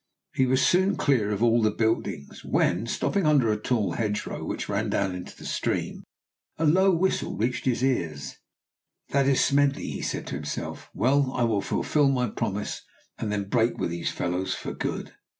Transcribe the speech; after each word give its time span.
He 0.33 0.47
was 0.47 0.65
soon 0.65 0.95
clear 0.95 1.29
of 1.29 1.43
all 1.43 1.61
the 1.61 1.69
buildings, 1.69 2.43
when, 2.43 2.87
stopping 2.87 3.27
under 3.27 3.51
a 3.51 3.61
tall 3.61 3.91
hedge 3.91 4.25
row 4.25 4.43
which 4.43 4.67
ran 4.67 4.89
down 4.89 5.23
to 5.25 5.37
the 5.37 5.45
stream, 5.45 6.03
a 6.57 6.65
low 6.65 6.89
whistle 6.89 7.37
reached 7.37 7.65
his 7.65 7.83
ears. 7.83 8.39
"That 9.09 9.27
is 9.27 9.45
Smedley," 9.45 9.91
he 9.91 10.01
said 10.01 10.25
to 10.25 10.33
himself. 10.35 10.89
"Well, 10.95 11.31
I 11.33 11.43
will 11.43 11.61
fulfil 11.61 12.09
my 12.09 12.27
promise, 12.31 12.81
and 13.19 13.31
then 13.31 13.43
break 13.47 13.77
with 13.77 13.91
these 13.91 14.09
fellows 14.09 14.55
for 14.55 14.73
good." 14.73 15.13